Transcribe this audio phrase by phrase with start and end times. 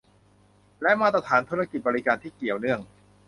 [0.81, 2.79] และมาตรฐานธุรกิจบริการที่เกี่ยวเนื่อง